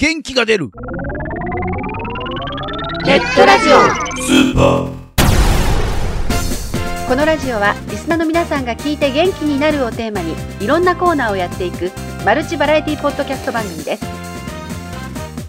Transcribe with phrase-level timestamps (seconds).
[0.00, 0.70] 元気が出る。
[3.04, 3.72] ネットラジオ。
[4.22, 4.92] スーパー。
[7.08, 11.90] このラジオはリスナーの皆さんが聞いて元気になるをテーマにいろんなコーナーをやっていく
[12.24, 14.04] マルチバラエティポッドキャスト番組です。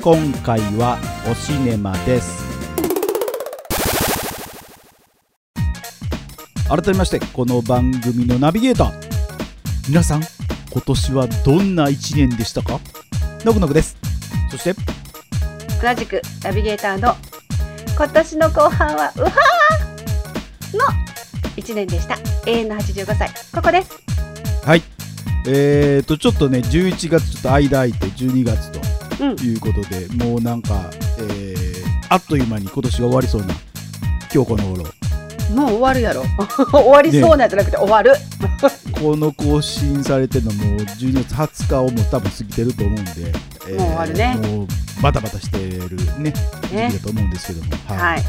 [0.02, 0.98] 今回は
[1.30, 2.44] おシネマです。
[6.68, 8.92] 改めましてこの番組のナビゲーター。
[9.88, 10.24] 皆さん
[10.72, 12.80] 今年はどんな一年でしたか？
[13.46, 13.96] のくのくです。
[13.99, 13.99] そ
[14.60, 14.76] して。
[15.82, 17.16] 同じくナビゲーターの
[17.96, 20.78] 今年の後半はうはー！
[20.78, 20.84] の
[21.56, 22.18] 1年でした。
[22.46, 23.30] 永遠の85歳。
[23.54, 23.92] ここです。
[24.66, 24.84] はい。
[25.48, 28.80] えーとちょっとね11月ちょっと間空いて12月と
[29.24, 29.40] うん。
[29.40, 31.70] いうことで、もうなんか、えー
[32.12, 33.54] あっという間に今年が終わりそうな
[34.34, 34.84] 今日この頃。
[35.54, 36.24] もう終わるやろ。
[36.72, 38.14] 終わりそうなんじゃなくて終わる。
[39.00, 43.32] この更新されてるのもう12月20日をもう多分過ぎてると思うんで、
[43.70, 44.36] えーもう終わるね。
[44.36, 44.68] もう
[45.02, 48.22] バタバタしてるね時ね期だと思うんですけども、はい。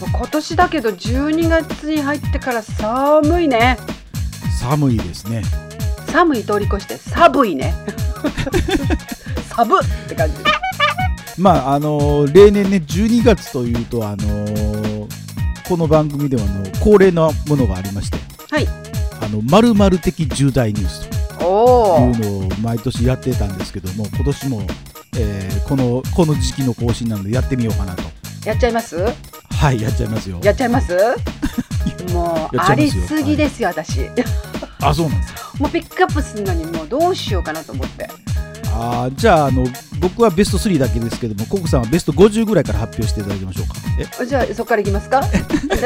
[0.00, 3.76] もう今年だけど12月に入ってから寒いね。
[4.60, 5.42] 寒いですね。
[6.06, 7.74] 寒い通り越して寒いね。
[9.54, 10.34] 寒っって感じ。
[11.36, 15.08] まああのー例年ね12月というとあのー
[15.68, 18.18] この番組ではあの恒例のものがありまして。
[18.50, 18.66] はい。
[19.20, 24.62] あの〇〇的重大ニュースというのを毎年やってたんですけども今年も、
[25.16, 28.02] えーこのこの時期の更新なのでやってみようかなと。
[28.46, 28.96] やっちゃいます？
[29.50, 30.40] はいやっちゃいますよ。
[30.42, 30.96] やっちゃいます？
[32.14, 34.00] もうありすぎですよ、私。
[34.80, 38.08] あそうなんですよもうピックアップするのにもうどうしようかなと思って。
[38.72, 39.66] あーじゃああの
[40.00, 43.74] 僕はベスト3だけですけどもココさんはベスト50ぐらいから発表していただきましょうか。
[44.22, 44.26] え？
[44.26, 45.20] じゃあそこからいきますか？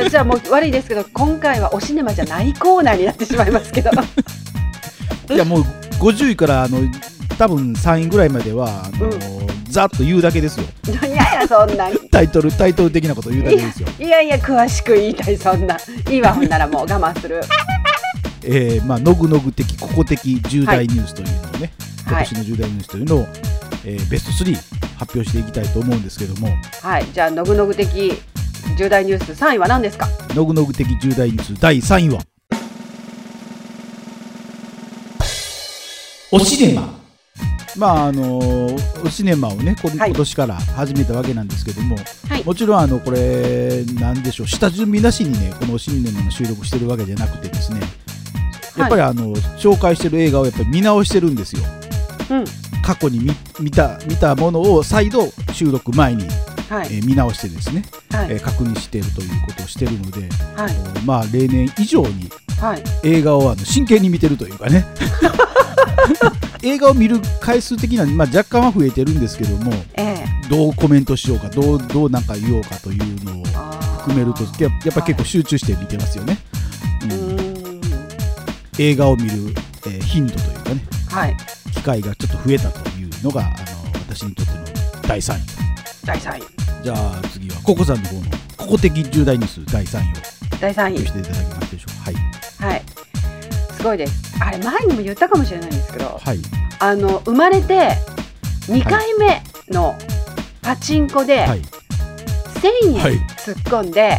[0.09, 3.91] じゃあもう悪いですけど今回はおシネマじゃないコーナーになってしまいますけど
[5.31, 5.63] いやもう
[6.01, 6.79] 50位からあの
[7.39, 9.11] 多分3位ぐらいまではあの、
[9.69, 10.67] ざっと言うだけですよ。
[10.89, 13.89] いやいやそんなん タイトルタイトル的なこと言うだけですよ。
[13.99, 15.77] いやいや詳しく言いたいそんな。
[16.11, 17.41] いいわほんならもう我慢する。
[18.45, 21.73] えーまあのぐのぐ的ここ的重大ニュースというのをね、
[22.07, 22.27] 今はい。
[22.27, 23.27] 年の重大ニュースというのを、
[23.85, 24.55] えーベスト3
[24.99, 26.49] 発表していきたいと思うんですけども。
[26.83, 27.07] はい。
[27.15, 28.13] じゃあのぐのぐ的
[28.79, 30.09] 重大ニュース3位は何ですか？
[30.35, 32.21] のぐのぐ的重大ニュース第3位は
[36.33, 37.01] おシネマ。
[37.77, 38.39] まああの
[39.05, 41.97] おシネマをね今年から始めたわけなんですけども、
[42.29, 42.45] はい。
[42.45, 47.81] もちろんあのこれなんでしょう下準備なしにねこのおシネマの収録してるわけじゃなくてですね
[48.77, 51.63] やっぱりあの、紹介してる映画をやっぱり見直してるんですよ。
[52.31, 52.45] うん。
[52.83, 56.27] 過去に見見た見たものを再度収録前に、
[56.71, 56.89] はい。
[56.91, 58.33] えー見直してですね、はい。
[58.33, 60.23] えー確認しているということをしてるので、
[60.57, 60.75] はい。
[61.05, 62.83] まあ例年以上にはい。
[63.05, 64.87] 映画をあの真剣に見てるというかね
[66.63, 70.49] 映画を見る回数的には、まあ、若干は増えてるんですけどもええ。
[70.49, 73.45] どうコメントしようかどうどうなんか言おうかというのを
[74.01, 76.39] 含めるとややっぱ結構集中して見てますよね、
[77.11, 77.81] ううん。
[78.79, 79.55] 映画を見る、
[79.87, 81.37] えー頻度というかねはい。
[81.75, 83.51] 機会がちょっと増えたというのがあの
[84.09, 84.65] 私にとっての
[85.09, 85.41] 第3位。
[86.05, 86.43] 第3位。
[86.85, 88.23] じゃあ次はココさんの方の
[88.57, 90.05] ここ的重大ニュース第3位を
[90.61, 90.99] 第3位。
[90.99, 92.11] していただけますでしょうか。
[92.11, 92.73] はい。
[92.73, 92.83] はい。
[93.77, 96.39] すごいですあれ前にも言ったかもしれないんですけどはい。
[96.79, 97.97] あの生まれて
[98.67, 99.97] 2回目の
[100.63, 101.63] パチンコではい。
[101.63, 103.15] 1000はい。
[103.15, 104.19] 円突っ込んで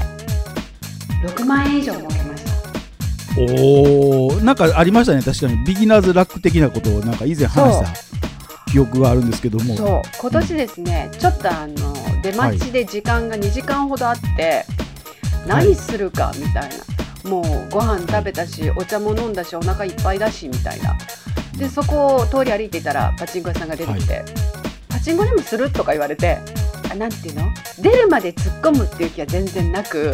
[1.25, 2.53] 6万円以上儲けました。
[3.35, 5.63] おおなんかありましたね確かに。
[5.66, 9.75] ビギナーズラック的なことをなんか以前話した記憶があるんですけども。
[9.75, 10.01] そう。
[10.19, 14.66] 今年ですねちょっとあの出待ちで時間が2時間ほどあって、
[15.47, 16.93] 何するかみたいな
[17.23, 20.97] もうご飯食べたしお茶も飲んだしお腹いっぱいだしみたいな。
[21.57, 24.25] でそこを通り歩いていたらパチンコ屋さんが出てきて、
[24.89, 25.69] パチンコでもする？
[25.72, 26.39] とか言われて
[26.91, 27.44] あなんていうの
[27.79, 30.13] 出るまで突っ込むっていう気は全然なく、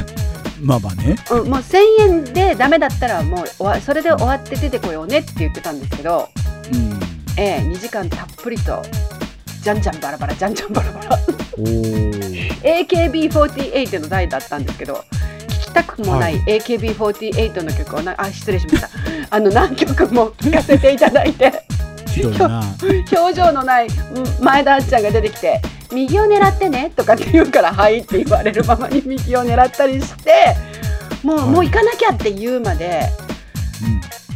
[0.60, 1.16] まあまあね。
[1.30, 3.46] うん、もう1000円でダメだったらもう
[3.80, 6.28] それで終わって出てこようねって言ってたんですけど、
[6.72, 7.00] うん。
[7.38, 8.82] ええ2時間たっぷりと
[9.62, 11.18] じゃんじゃんバラバラじゃんじゃんバラバラ。
[11.58, 12.46] おー。
[12.86, 15.04] AKB48 の代だったんですけど
[15.76, 18.88] たくもないは AKB48 の曲をなあ失礼しました。
[19.28, 21.52] あの何曲も聴かせていただいて。
[22.18, 25.60] 表情のないうん前田あっちゃんが出てきて
[25.92, 30.56] 「右を狙ってね」とかって言うから「はい」って言われるままに右を狙ったりして
[31.22, 31.48] もう,、はい。
[31.50, 33.02] もう行かなきゃって言うまで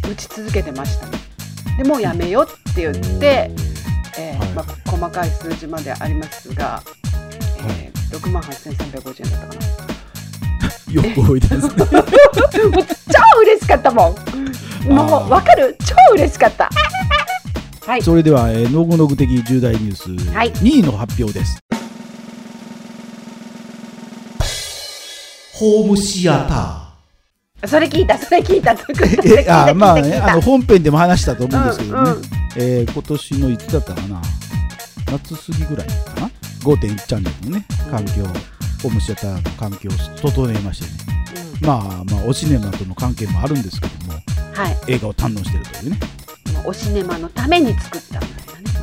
[0.05, 0.13] うん。
[0.13, 1.19] 打ち続けてましたね。
[1.79, 3.51] でもうやめようって言って、
[4.19, 4.49] えーはい。
[4.51, 6.83] まあ、細かい数字までありますが、
[7.67, 9.80] えー6万8350円だったかな。
[10.93, 11.69] よく覚えてます。
[11.69, 11.75] ね
[12.71, 14.11] もう超嬉しかったも
[14.89, 14.93] ん。
[14.93, 15.77] もうわかる？
[15.85, 16.69] 超嬉しかった。
[17.87, 18.03] はい。
[18.03, 20.35] それでは、えー、のぐのぐ的重大ニュース。
[20.35, 20.53] はい。
[20.53, 21.59] 2位の発表です、
[25.55, 26.47] ホームシア
[27.63, 28.75] タそれ聞いたそれ聞いた。
[28.77, 29.23] それ聞いた。
[29.23, 32.23] ー えあまあねあの本編でも話したと思うんですけどね、うんうん。
[32.57, 34.23] えー今年のいつだったかな？
[35.11, 36.31] 夏過ぎぐらいかな
[36.63, 38.13] ？5.1チャンネルのね環境、
[38.83, 40.93] ホームシアターの環境を整えましてね。
[41.61, 41.67] うん。
[41.67, 44.13] まあまあおシネマとの関係もあるんですけども
[44.55, 44.93] はい。
[44.93, 45.99] 映画を堪能してるというね。
[46.65, 48.21] おシネマのために作った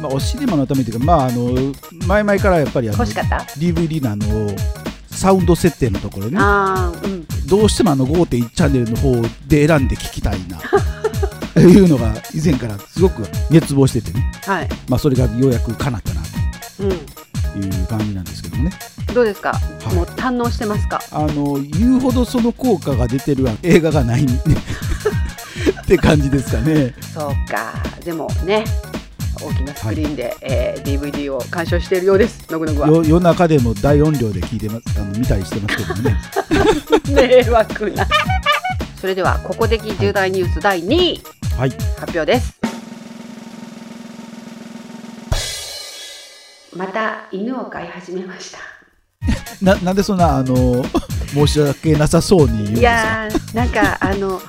[0.02, 1.74] まあ、おシネマのためというか、まあ、あの
[2.08, 4.50] 前々からやっぱりあの欲しかった？DVD のあの
[5.10, 6.38] サウンド設定のところね。
[6.40, 7.26] うん。
[7.48, 9.14] どうしてもあの5.1チャンネルの方
[9.48, 10.60] で選んで聞きたいな。
[11.54, 14.70] と いうのが以前からすごく熱望しててね、はい。
[14.88, 16.22] まあ、それがようやく叶ったな
[16.82, 16.90] うん。
[17.00, 17.17] と
[17.56, 18.72] いう感じなんですけどもね。
[19.14, 19.52] どうですか、
[19.92, 19.94] い。
[19.96, 21.02] もう堪能してますか？
[21.12, 26.94] あの言うほどその効果が出てる映画がない って感じですかね。
[27.14, 27.74] そうか。
[28.04, 28.64] でもね
[29.42, 32.46] 大きなスクリーンで、えー DVD を鑑賞しているようです。
[32.52, 32.88] のぐのぐは。
[32.88, 35.00] よ夜中でも大音量で聞いてます。
[35.00, 36.18] あの見たりしてますけどもね。
[37.10, 38.08] 迷惑な。
[39.00, 41.22] それではここ的重大ニュース第2位。
[41.58, 41.70] はい。
[42.00, 42.57] 発表です
[46.78, 48.60] また犬を飼い始めました。
[49.62, 50.86] ななんでそんなあの
[51.34, 54.42] 申し訳なさそうに言うんですいかやーなんかあの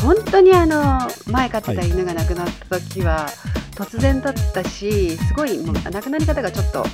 [0.00, 3.28] 本当にあの前飼ってた犬が亡くなった時は、
[3.76, 6.86] 突然だったしすごいもう亡くなり方がちょっと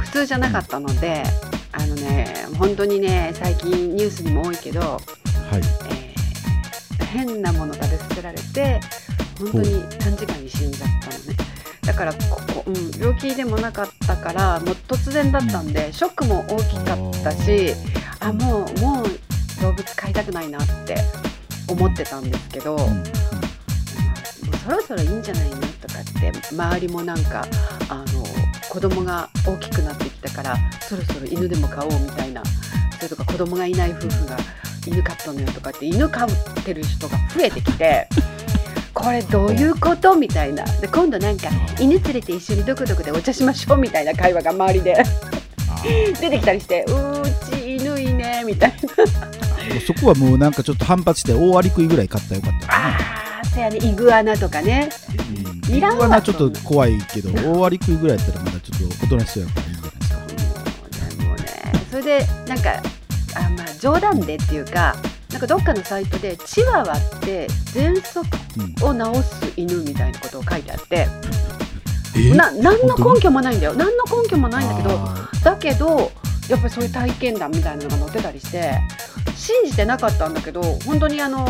[0.00, 1.22] 普通じゃなかったので
[1.72, 5.00] あのね本当にね最近ニュースにも多いけど、はい。
[5.90, 6.02] えー
[7.12, 8.80] 変なもの食べさせられて
[9.38, 10.88] 本当に短時間に死んじゃっ
[11.82, 12.18] だからこ
[12.54, 17.74] こ、うん、病気でもなかったからもう突然だったんで、ショックも大きかったし
[18.20, 19.06] あもうもう
[19.60, 20.96] 動物飼いたくないなって
[21.68, 22.82] 思ってたんですけど、うん。
[22.82, 23.32] うん
[24.42, 27.44] もうそろそろいいんじゃないのとかって周りもなんか
[27.88, 28.24] あの
[28.68, 32.42] 子供が大きくなってきたからそろそろ犬でも飼おうみたいな
[32.96, 34.36] それとか子供がいない夫婦が
[34.86, 36.28] 犬飼ったのよとかって犬飼っ
[36.64, 38.08] てる人が増えてきて
[39.02, 40.14] これどういうこと？
[40.14, 40.64] みたいな。
[40.80, 41.48] で今度なんか
[41.80, 45.02] 犬連れて一緒にどこどこでお茶しましょうみたいな会話が周りで
[46.20, 49.80] 出てきたりしてうーち犬いいねみたいな。
[49.86, 54.88] そこはもうなんかちょっと反発して大割り食いぐらい買ったらよかったあーせやねイグアナとかね。
[55.68, 55.74] うん。
[55.74, 56.04] いらんわ。
[56.06, 61.44] 僕はなちょっと怖いけど大割り食いぐらいやったらまだちょっとおとなしそうやからいいんじゃないですかでもね
[61.90, 62.82] それでなんか
[63.34, 64.94] あまあ冗談でっていうか
[65.32, 68.20] なんかどっかのサイトでチワワって喘息
[68.84, 69.00] うん。
[69.10, 71.06] を治す犬みたいなことを書いてあって
[72.16, 72.34] え？
[72.34, 73.74] な何の根拠もないんだよ。
[73.74, 76.12] 何の根拠もないんだけどあだけど
[76.48, 78.74] やっぱりそういう体験談みたいなのが載ってたりして
[79.34, 81.46] 信じてなかったんだけど本当にあの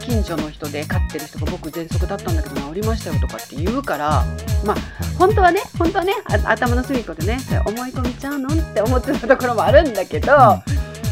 [0.00, 4.24] 近所の人で飼ってる人が僕喘息だったんだけど治りましたよとかって言うから
[4.64, 6.12] まあー本当はね本当はね
[6.44, 10.62] あ頭の隅っこでね思い込みちゃうのって思ってたところもあるんだけど、は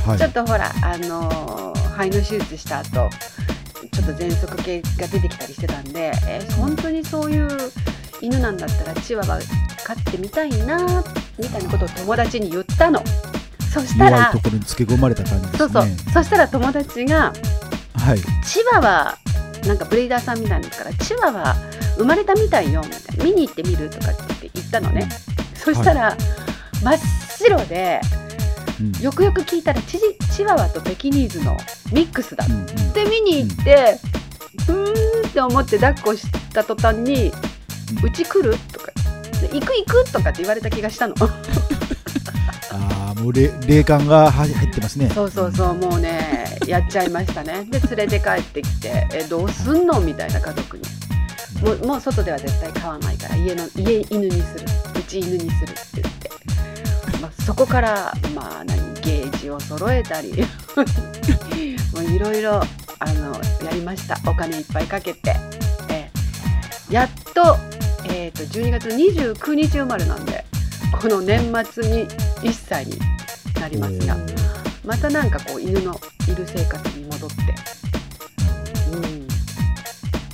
[0.05, 0.19] いはい。
[0.19, 3.11] ちょっとほらあのー肺の手術した後
[3.91, 7.49] ちょっと喘息系が出てきたりしてたんで、えー本当にそういう
[8.21, 9.39] 犬なんだったらチワワ
[9.85, 11.05] 飼ってみたいな
[11.39, 13.03] みたいなことを友達に言ったの。
[13.73, 15.59] そした弱いらところにつけ込まれた感じですね。
[15.59, 15.85] そうそう。
[16.13, 17.33] そしたら友達が
[17.97, 18.19] はい。
[18.45, 19.19] チワワ
[19.67, 21.57] なんかブレイダーさんみたいですからチワワ
[21.97, 23.25] 生まれたみたいよみたいな。
[23.25, 25.09] 見に行ってみるとかって言ったのね、
[25.55, 26.17] そしたら、
[26.83, 26.99] 真っ
[27.39, 28.22] 白でうん
[29.01, 31.57] よくよく聞いたらチジチワワとペキニーズの
[31.93, 32.45] ミックスだ。
[32.45, 32.49] っ
[32.93, 33.99] て見に行って、
[34.69, 37.33] うーんって思って抱っこした途端に
[38.03, 38.93] 「うち来る?」とか
[39.53, 41.15] 「行く行く?」とかって言われた気がしたの。
[42.73, 45.11] ああもう霊霊感が入ってますね。
[45.15, 47.65] そうそうそうもうねやっちゃいましたね。
[47.71, 50.83] で連れて帰ってきて「えどうすんの?」みたいな家族に。
[51.63, 54.67] もうもう外では絶対飼わないから家の家犬にする。
[54.99, 55.71] うち犬にする
[56.01, 56.09] って
[57.47, 60.33] そこからまあ何ゲージを揃えたり
[61.93, 62.63] もういろいろ
[62.99, 63.33] あの
[63.65, 64.19] やりました。
[64.27, 65.35] お金いっぱいかけて、
[65.89, 66.09] え
[66.89, 67.59] やっと,、
[68.05, 70.45] えー、と12月29日生まれなんで
[71.01, 71.41] この年
[71.73, 72.99] 末に1歳に
[73.61, 74.17] なりますが
[74.85, 77.37] またなんかこう犬のいる生活に戻って、
[78.93, 79.27] うん、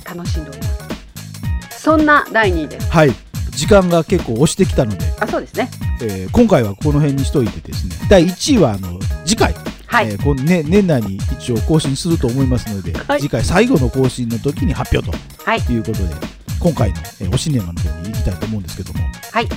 [0.03, 1.81] 楽しんでおります。
[1.81, 2.91] そんな第2位です。
[2.91, 3.28] はい。
[3.59, 5.69] 時間が結構押してきたので、あそうですね。
[6.01, 9.53] えー今回はこの辺にしといてですね第1位はあの次回、
[9.85, 13.19] はい、えーこのね、年内に一応更新すると思いますので、はい。
[13.19, 15.59] 次回最後の更新の時に発表とはい。
[15.59, 16.15] いうことで
[16.61, 18.99] 今回の、えーおシネマの方に行きたいと思うんですけども、
[19.33, 19.47] はい。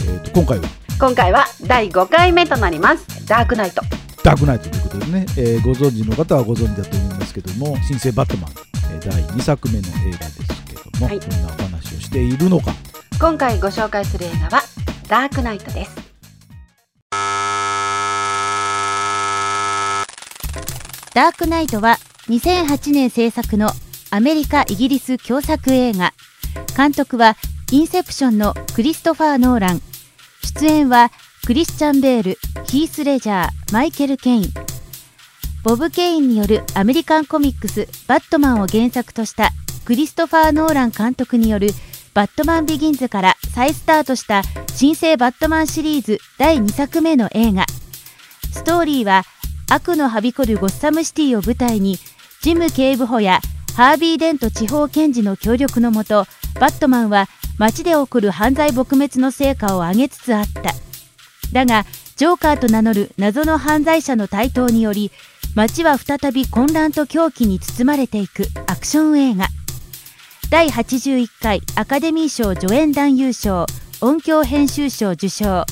[0.00, 0.68] えー、と今回は？
[0.98, 3.26] 今回は第5回目となります。
[3.28, 3.82] ダークナイト。
[4.24, 8.50] ダークナイトということでね、えーご存知の方はご存知だと思いますけども「新生バットマン」
[8.94, 11.20] えー第2作目の映画ですけども、はい。
[11.20, 12.72] どんなお話をしているのか
[13.22, 14.62] 今回ご紹介する映画は
[15.06, 15.94] ダークナイトです。
[21.14, 21.98] ダークナイトは
[22.28, 23.70] 2008年制作の
[24.10, 26.12] アメリカ・イギリス共作映画。
[26.76, 27.36] 監督は
[27.70, 29.80] インセプションのクリストファー・ノーラン。
[30.58, 31.12] 出演は
[31.46, 34.44] クリスチャン・ベールヒース・レジャーマイケル・ケイン。
[35.62, 39.52] ボブ・ケインによるアメリカンコミックス「バットマン」を原作とした
[39.84, 41.70] クリストファー・ノーラン監督による
[42.14, 44.42] 「バットマン・ビギンズ」から再スタートした
[44.74, 47.66] 新生バットマンシリーズ第2作目の映画。
[48.52, 49.24] ストーリーは
[49.70, 51.98] 悪のはびこるゴッサムシティを舞台に
[52.42, 53.40] ジム警部補や
[53.74, 56.26] ハービー・デント地方検事の協力のもと
[56.60, 57.28] バットマンは
[57.58, 60.74] 街で起こる犯罪撲滅の成果を上げつつあった。
[61.52, 65.10] だがジョーカーと名乗る謎の犯罪者の台頭により
[65.54, 69.46] 街は再び混乱と狂気に包まれていくアクション映画。
[70.52, 73.64] 第81回アカデミー賞助演男優賞
[74.02, 75.64] 音響編集賞受賞。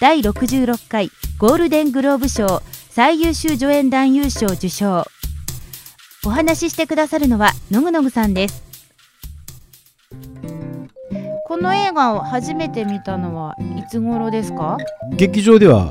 [0.00, 5.04] 第66回ゴールデングローブ賞最優秀助演男優賞受賞。
[6.24, 8.64] お話ししてくださるのはのぐのぐさんです。
[11.44, 14.78] この映画を初めて見たのはいつ頃ですか？
[15.14, 15.90] 劇場では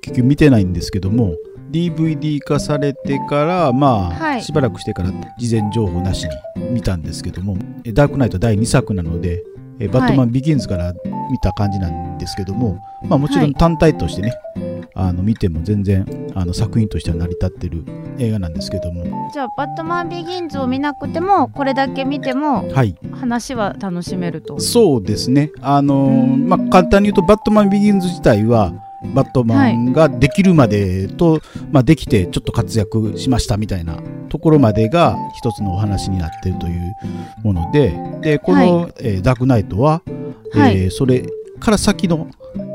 [0.00, 1.34] 結局見てないんですけども
[1.70, 4.42] DVD 化されてからまあ、はい。
[4.42, 9.42] しばらくしてから事前情報なしに見たんですけどもえダークナイト第2作なので
[9.78, 10.92] えバットマンビギンズから
[11.30, 13.50] 見た感じなんですけども、まあもちろはい。
[13.50, 14.32] ん単体としてね、
[14.94, 17.84] あの見ても全然あの作品としては成り立ってる
[18.18, 19.04] 映画なんですけども。
[19.34, 22.96] じゃあバットマンビギンズを見なくてもこれだけ見てもはい。
[23.12, 24.58] 話は楽しめると。
[24.60, 25.50] そうですね。
[25.60, 28.72] あのまあ簡単に言うとバットマンビギンズ自体は
[29.14, 31.40] バットマンができるまでと、
[31.72, 33.98] まあ、できてちょっと活躍しましたみたいな
[34.28, 36.96] ところまでが一つのお話になっているという
[37.42, 40.02] ものででこの、えーダークナイトは、
[40.52, 40.82] はい。
[40.82, 41.24] えーそれ
[41.58, 42.28] から先の、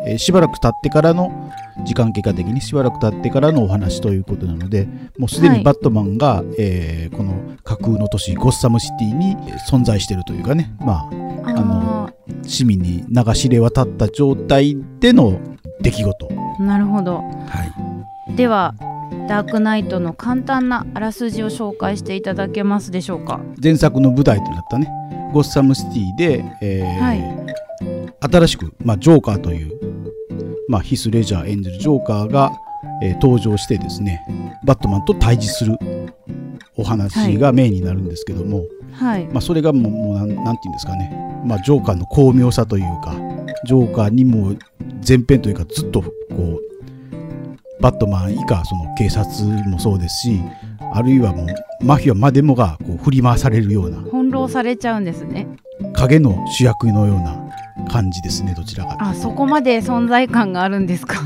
[0.08, 1.52] えーしばらく経ってからの
[1.86, 5.58] 時間経過的にしばらく経ってからのお話ということなのでもうすではい。
[5.60, 9.36] にバットマンが、えーこの架空の都市ゴッサムシティに
[9.70, 11.10] 存在しているというかねま
[11.46, 12.10] ああの
[12.44, 15.40] 市民に流し入れ渡った状態での
[15.82, 17.18] 出来事、ーなるほど。
[17.18, 17.24] は
[18.30, 18.76] い、では
[19.28, 23.40] ダークナイトの簡単なあらすじを紹介していただけますでしょうか？
[23.62, 24.90] 前作の舞台となったね
[25.34, 27.42] ゴッサムシティで、えーはい。
[28.20, 29.72] 新しく、まあ、ジョーカーという、
[30.68, 32.52] まあ、ヒス・レジャー演じるジョーカーが、
[33.02, 34.24] えー登場してですね
[34.64, 35.78] バットマンと対峙する
[36.78, 39.26] お話がメインになるんですけども、はい。
[39.26, 41.12] まあ、それがもうもうなんていうんですかね、
[41.46, 43.16] まあ、ジョーカーの巧妙さというか
[43.66, 44.56] ジョーカーにも
[45.08, 50.42] 前編というかずっとこうバットマン以下その警察もそうですし
[50.94, 55.48] あるいはもうマフィアまでもがこう振り回されるような翻弄されちゃうんですね
[55.94, 57.50] 影の主役のような
[57.90, 61.22] 感じですねどちらかあそこまで存在感があるんですか？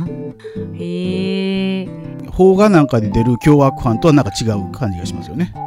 [0.77, 1.85] へえ。
[2.25, 5.61] と邦画なんかで出る凶悪犯とはなんか違う感じがしますよね、あう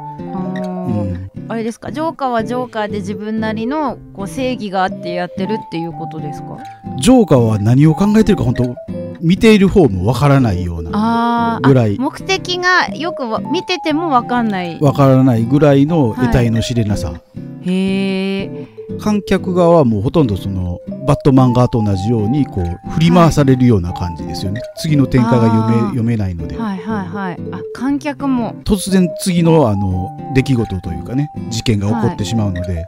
[0.91, 1.93] ーん、あれですか？
[1.93, 6.59] ジョーカーはジョーカーで自分なりのこう正義があってやってるっていうことですか？
[7.01, 8.77] ジョーカーは何を考えてるか本当
[9.21, 11.97] 見ている方もわからないようなぐらい。
[11.99, 14.79] あ目的がよくわ見ててもわかんない。
[14.81, 17.21] わからないぐらいのはい得体の知れなさ、
[17.63, 18.69] へえ
[19.01, 27.39] 観客側はもうほとんどそのバットマン側と同じようにこう振り回されるような感じですよね、次の展開が読め読めないので、はいはいはい。
[27.53, 28.55] あ観客も。
[28.65, 32.87] 突然次のあの出来事というかね事件が起こってしまうので、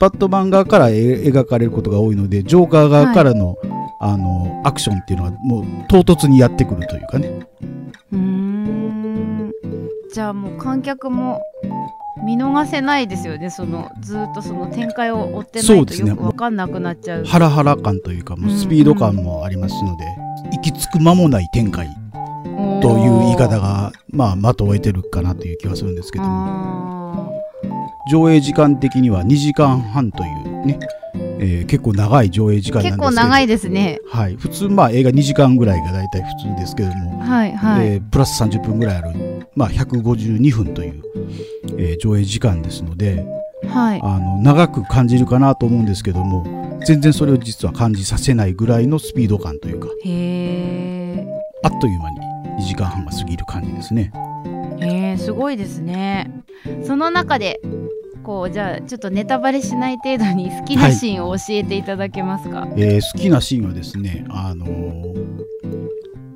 [0.00, 3.56] バットマン側からえ描かれることが多いのでジョーカー側からの,、
[4.00, 7.46] あのアクションっていうのはもう唐突にやってくるというかね。
[8.12, 9.52] うーん。
[10.12, 11.40] じゃあもう観客も
[12.24, 13.50] 見逃せないですよね。
[13.50, 17.24] そのずーっとその展開を追ってないとよくわかんなくなっちゃう。
[17.24, 20.04] ハラハラ感というかもうスピード感もありますので、
[20.52, 21.88] 行き着く間もない展開
[22.80, 26.30] という言い方がまあ的を得てるかなという気はするんですけども。
[26.30, 27.23] あ
[28.10, 30.78] 上映時間的には2時間半というね、
[31.14, 33.08] えー結構長い上映時間ーなんですけど。
[33.08, 34.00] 結構長いですね。
[34.08, 41.02] はい、普通まあ映画2時間ぐらいが大体普通ですけども、はいはい、えープラス30分ぐらいある、まあ、152分という、
[41.78, 43.24] えー上映時間ですので
[43.68, 44.00] はい。
[44.02, 50.10] あの長く感じるかなと思うんですけども全然それを実は感じさせないぐらいのスピード感というかへ
[51.16, 51.26] え
[51.62, 52.18] あっという間に
[52.60, 54.12] 2時間半が過ぎる感じですね。
[54.80, 56.30] へえすごいですね。
[56.84, 57.60] その中で
[58.24, 65.44] こうじゃあちょっとネタバレしない程度に好きなシーンを教えていただけますか、えー好きなシーンはですね、あのー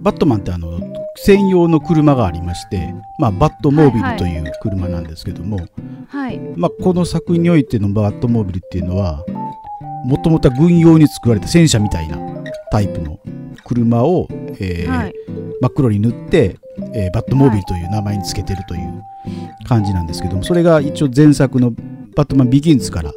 [0.01, 0.81] バットマンってあの
[1.17, 5.59] 専用の車がありまして、まあ、バットモービルという車なんですけども、
[6.09, 9.25] はいまあ、この作品においてのバットモービルっていうのは
[10.05, 12.17] もともとは軍用に作られた戦車みたいな
[12.71, 13.19] タイプの
[13.65, 14.29] 車を、
[14.61, 15.15] えーはい。
[15.61, 16.57] 真っ黒に塗って、
[16.95, 19.03] えーバットモービルという名前につけてるという
[19.69, 21.73] 感じなんですけども、それが一応前作の
[22.17, 23.13] バットマンビギンズから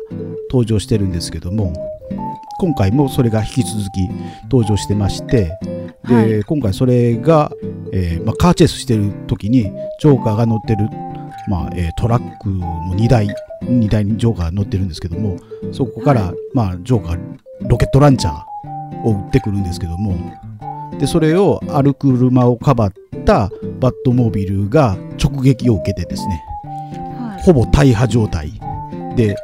[0.49, 1.73] 登場してるんですけども、
[2.59, 4.07] 今回もそれが引き続き
[4.43, 5.57] 登場してまして、
[6.07, 6.43] で、はい。
[6.43, 7.51] 今回それが、
[7.91, 9.63] えーまあ、カーチェイスしてる時に、
[9.99, 10.87] ジョーカーが乗ってる、
[11.47, 13.27] まあえートラックの荷台、
[13.63, 15.37] 荷台にジョーカーが乗ってるんですけども、
[15.71, 16.35] そこから、はい。
[16.53, 17.19] まあ、ジョーカー、
[17.67, 20.15] ロケットランチャーを撃ってくるんですけども、
[21.01, 22.93] で、それをある車をかばっ
[23.25, 26.43] たバットモービルが直撃を受けてですね、
[27.17, 27.41] はい。
[27.41, 28.51] ほぼ大破状態
[29.15, 29.35] で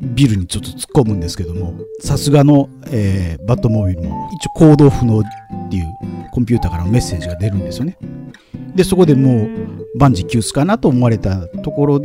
[0.00, 5.22] ビルにちょっと突っ込むんですけども、さすがの、えーバットモービルも一応行動不能っ
[5.68, 5.84] ていう
[6.30, 7.98] コンピューターからのメッセージが出るんですよね。
[8.76, 12.00] で、そこでもう万事休すかなと思われたところ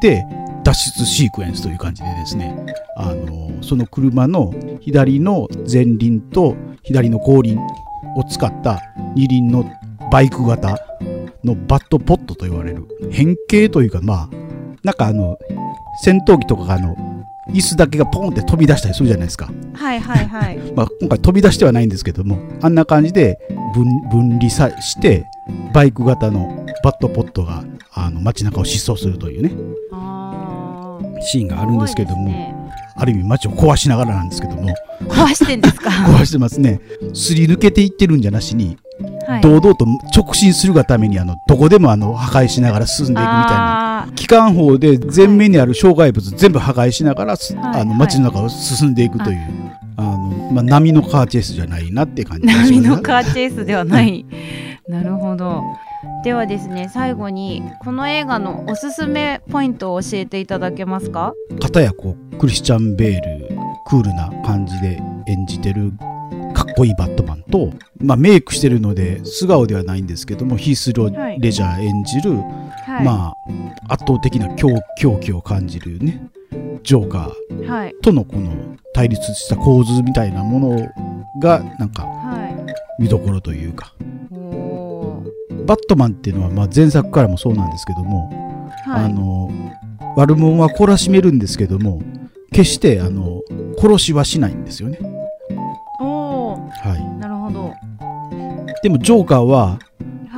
[0.00, 0.24] で
[0.64, 2.54] 脱出シークエンスという感じでですね
[2.96, 7.58] あのその車の左の前輪と左の後輪
[8.16, 8.80] を使った
[9.14, 9.64] 二輪の
[10.10, 10.78] バイク型
[11.44, 14.28] のバットポットと言われる変形というかまあ
[14.82, 15.38] なんかあの
[16.02, 16.96] 戦闘機とかがあの
[17.48, 20.58] 椅子だけがポンって飛び出したりするじゃないですか、はいはいはい。
[20.74, 23.38] まあ、今回飛び出してはないんですけどもあんな感じで
[23.74, 25.26] 分分離さして
[25.72, 29.52] バイク型のバットポットがあの街中を疾走するというね
[31.22, 32.28] シーンがあるんですけども。
[32.28, 32.59] ね
[33.00, 34.68] ある意味街を壊しながらなんですけども。
[35.08, 35.88] 壊してんですか？
[36.12, 36.80] 壊してますね。
[37.14, 38.76] すり抜けていってるんじゃなしに、
[39.26, 39.40] はい。
[39.40, 44.06] 堂々と直進するがためにあのどこでもあの破壊しながら進んでいくみたいな。
[44.14, 49.38] 機関砲で前面にある障害物全部破壊しながら、すはいあの街の中を進んでいくという、
[49.96, 50.02] あ。
[50.02, 50.18] の
[50.52, 54.24] まあ、波のカーチェイスじゃないなって感じ波のカーチェイスではない。
[54.88, 55.62] なるほど。
[56.24, 61.34] ではですね、最後にこの映画のおすすめポイントを教えていただけますか？
[61.60, 63.48] 片やこうクリスチャン・ベール
[63.86, 65.92] クールな感じで演じてる
[66.54, 73.04] かっこいいバットマンと、まあ、メイクしてるので素顔ではないんですけどもヒース・ロはいレジャー演じる、はい。
[73.04, 73.34] ま
[73.88, 76.22] あ、圧倒的な狂狂気を感じるね
[76.82, 77.94] ジョーカーはい。
[78.02, 80.92] とのこの対立した構図みたいなもの
[81.40, 82.46] がなんかは
[82.98, 83.02] い。
[83.02, 83.94] 見どころというか
[85.70, 88.28] バットマンっていうのはまあ前作からもそうなんですけども、
[88.86, 89.04] はい。
[89.04, 89.48] あの
[90.16, 92.02] 悪者は懲らしめるんですけども
[92.50, 93.42] 決してあの
[93.78, 94.98] 殺しはしないんですよね、
[96.00, 97.68] おーはなるほど。
[97.68, 99.78] い、でもジョーカーは、はい。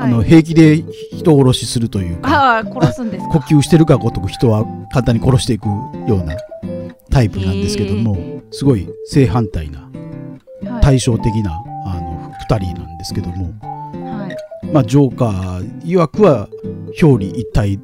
[0.02, 3.46] あの平気で人殺しするというか殺すんです呼か。
[3.46, 6.36] 吸してるかごとく人は簡単に殺していくような
[7.10, 10.82] タイプなんですけどもすごい正反対なはい。
[10.82, 11.52] 対照的な
[11.86, 13.71] あの2人なんですけども、はい。
[14.72, 16.48] まあ、ジョーカー曰くは
[17.00, 17.78] 表裏一体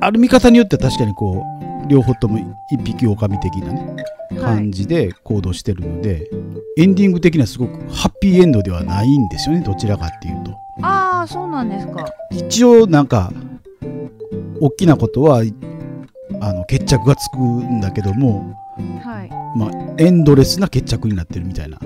[0.00, 1.44] ある見方によっては確かにこ
[1.86, 2.38] う両方とも
[2.72, 3.96] 一匹狼的なね
[4.30, 4.72] はい感。
[4.72, 6.30] じで行動してるので、
[6.78, 12.06] エンディング的にはすごくハッピーエンドではないんですよねどちらかっていうとああ、そうなんですか。
[12.30, 13.32] 一応なんか
[14.60, 15.42] 大きなことは
[16.40, 18.56] あの決着がつくんだけども、
[19.02, 19.30] はい。
[19.58, 21.78] まあ、エンドレスな決着になってるみたいな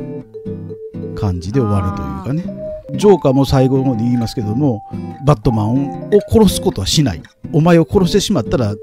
[1.17, 2.64] 感じで終わるというかね
[2.97, 4.85] ジョーカーも最後の方で言いますけども
[5.25, 8.75] バットマンを殺すことはしないお前を殺してしまったら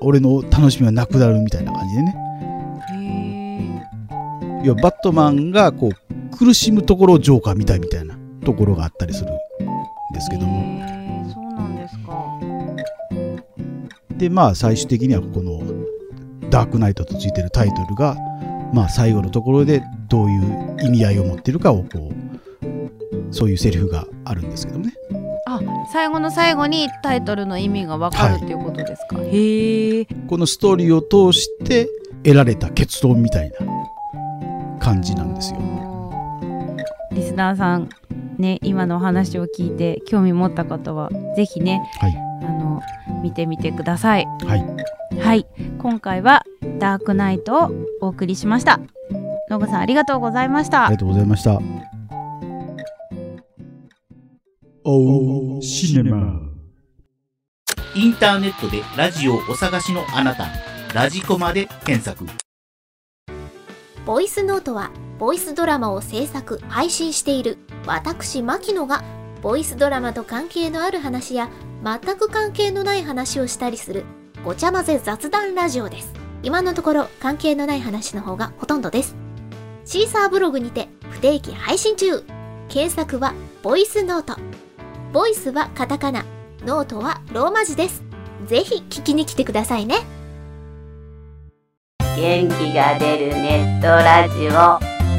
[0.00, 2.14] 俺の楽しみはなくなるみたいな感じでね
[2.90, 2.94] へ
[4.62, 4.62] え。
[4.64, 9.34] 要はバットマンがこう苦しむところをジョーカーみたいみたいなところがあったりするん
[10.14, 10.82] ですけども
[11.32, 12.40] そうなんですか。
[14.16, 15.62] でまあ最終的にはこの
[16.50, 18.16] 「ダークナイト」とついてるタイトルが
[18.72, 22.12] まあ最後のところでどういう意味合いを持ってるかをこう
[23.30, 24.94] そういうセリフがあるんですけどもね
[25.46, 25.60] あ、
[25.92, 29.16] 最後の最後にタイトルの意味がわかるっていうことですか？
[29.20, 30.04] へえ。
[30.28, 31.88] このストーリーを通して
[32.22, 33.56] 得られた結論みたいな
[34.78, 35.60] 感じなんですよ。
[37.12, 37.88] リスナーさん
[38.38, 42.16] ね今のお話を聞いて興味持った方はぜひねはい
[42.46, 42.80] あの
[43.22, 45.46] 見てみてくださいはいはい
[45.78, 46.44] 今回は
[46.78, 48.78] ダークナイトをお送りしました
[49.50, 51.60] ノブさんありがとうございましたありがとうございました。
[54.82, 56.40] おーシネマ。
[57.94, 60.46] インターネットでラジオをお探しのあなた、
[60.94, 62.24] ラジコマで検索。
[64.06, 69.04] ボイスノートはボイスドラマを制作配信している私牧野が
[69.42, 71.50] ボイスドラマと関係のある話や
[71.84, 74.04] 全く関係のない話をしたりする
[74.42, 76.14] ごちゃ混ぜ雑談ラジオです。
[76.42, 79.14] 今のところ関係のない話の方がほとんどです。
[79.84, 82.24] シーサーブログにて不定期配信中。
[82.70, 84.40] 検索はボイスノート
[85.12, 86.24] ボイスはカタカナ。
[86.64, 88.04] ノートはローマ字です。
[88.46, 89.96] ぜひ聞きに来てくださいね。
[92.16, 94.50] 元気が出るネットラジオ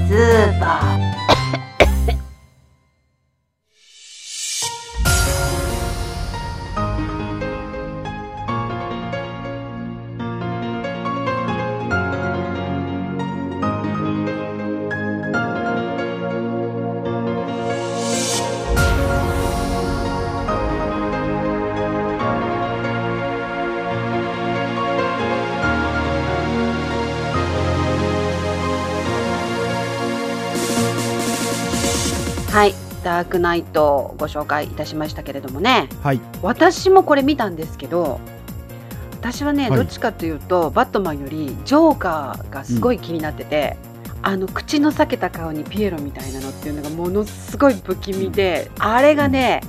[0.08, 1.11] スーパー。
[32.52, 32.74] はい。
[33.02, 35.88] ダークナイトをご紹介いたしましたけれどもね。
[36.04, 36.20] はい。
[36.42, 38.20] 私もこれ見たんですけど
[39.14, 39.80] 私はね、はい。
[39.80, 43.78] どっちかというとバットマンよりジョーカーがすごい気になってて、
[44.22, 49.62] あの口の裂けた顔にピエロみたいなのっていうのがものすごい不気味であれがね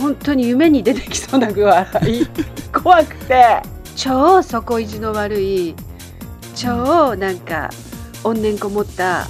[0.00, 1.86] 本当に夢に出てきそうな具合。
[2.72, 3.60] 怖くて。
[3.96, 5.74] 超底意地の悪い
[6.56, 7.70] 超なんか
[8.24, 9.28] 怨念こもった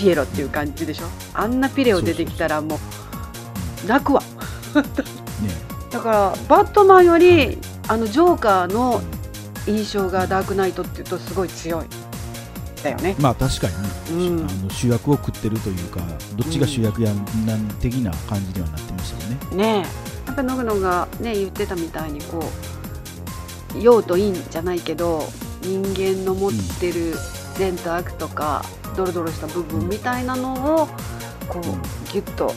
[0.00, 1.04] ピエロっていう感じでしょ？
[1.34, 2.80] あんなピレオ出てきたらも
[3.84, 4.22] う泣くわ。
[4.22, 4.26] ね。
[5.90, 9.02] だからバットマンよりあのジョーカーの
[9.66, 11.86] 印象がダークナイトっていうとすごい強い。
[12.82, 13.14] だよね。
[13.20, 14.48] まあ確かにね、うん。
[14.48, 16.00] あの主役を食ってるというか、
[16.34, 19.56] どっちが主役やんなん的な感じにはなってましたよね。
[19.56, 20.28] ねえ。
[20.28, 22.42] やっぱノグノがね言ってたみたいにこ
[23.74, 25.24] う陽と陰じゃないけど
[25.60, 27.14] 人間の持ってる
[27.60, 28.64] 善と悪とか
[28.96, 30.86] ドロドロした部分みたいなのを
[31.46, 31.62] こう
[32.10, 32.54] ギュッと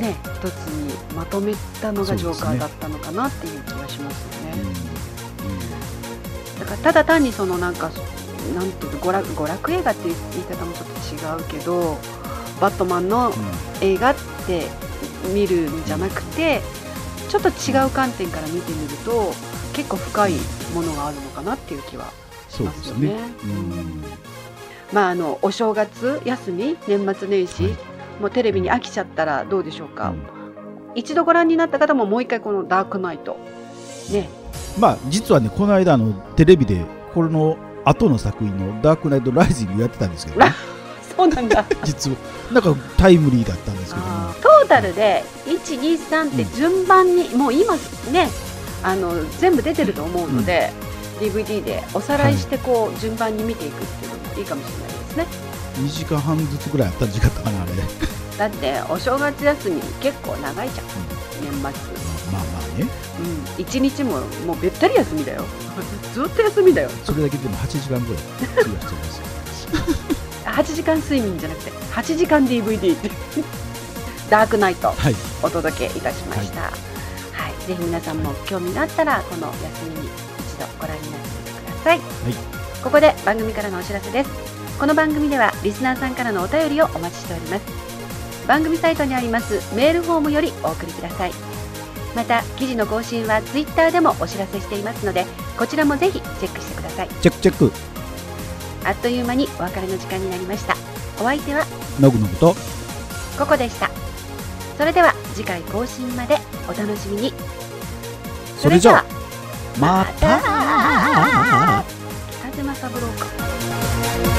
[0.00, 4.64] ね一つにまとめたのがジョーカーだったのかなっていう気がしますよね。
[6.58, 7.90] だからただ単にそのなんか
[8.56, 11.96] なんていうの娯楽娯楽映画っていう言い方もちょっと違うけど
[12.60, 13.32] バットマンの
[13.80, 14.14] 映画っ
[14.48, 14.66] て
[15.32, 16.60] 見るんじゃなくて
[17.28, 19.32] ちょっと違う観点から見てみると
[19.72, 20.32] 結構深い
[20.74, 22.25] ものがあるのかなっていう気はし
[22.56, 23.08] そうますよね。
[23.08, 23.30] ですね。
[23.44, 24.02] うん。
[24.92, 27.72] まああのお正月休み年末年始、はい。
[28.20, 30.14] もうテレビに飽きちゃったらどうでしょうか、
[30.94, 33.36] 一度ご覧になった方ももう一回このダークナイト
[34.10, 34.28] ね。
[34.78, 40.52] まあ実はね、この間あのテレビでこれの後の作品のダークナイトライジングやってたんですけど、ね、
[41.16, 41.64] そうなんだ。
[41.84, 42.16] 実は
[42.52, 47.74] なんかタイムリーだったんですけども、トータルで123って順番に、もう今
[48.12, 48.28] ね
[48.82, 50.72] あの全部出てると思うので、
[51.20, 55.26] DVD でおさらいしてこう、順番に見ていくっていうのもいいかもしれないですね。
[55.76, 57.72] 2時間半ずつぐらいあったんじゃなかったかなあれ。
[58.38, 60.86] だってお正月休み結構長いじゃん。
[61.42, 61.60] 年末。
[61.62, 62.86] まあまあね、
[63.56, 63.62] うん。
[63.62, 65.44] 一日ももうべったり休みだよ。
[66.12, 66.90] ずっと休みだよ。
[67.04, 68.22] それだけでも8時間ぐらい。
[68.42, 69.26] 費やしてますよ。
[70.44, 73.10] 8時間睡眠じゃなくて8時間 DVD って
[74.30, 74.88] ダークナイト。
[74.88, 75.14] はい。
[75.42, 77.66] お届けいたしました、はい。
[77.66, 79.54] ぜひ皆さんも興味があったらこの休
[79.94, 80.25] みに
[80.86, 82.00] ご覧になってみてください、
[82.82, 84.30] ここで番組からのお知らせです。
[84.78, 88.46] この番組ではリスナーさんからのお便りをお待ちしております。
[88.46, 91.32] 番組サイトにありますメールフォームよりお送りください。
[92.14, 95.26] また記事の更新はツイッターでもお知らせしていますので
[95.58, 97.08] こちらもぜひチェックしてください。
[97.20, 97.72] チェックチェック。
[98.84, 100.76] あっという間にお別れの時間になりました。
[101.18, 101.66] お相手は
[101.98, 102.54] のぐのぐと。
[103.38, 103.90] ココでした。
[104.78, 107.34] それでは次回更新までお楽しみに。
[108.58, 109.15] それじゃあ
[109.78, 111.84] また。
[112.50, 114.35] 北島三郎か